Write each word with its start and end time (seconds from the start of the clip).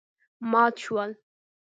مات 0.51 0.75
شول. 0.83 1.11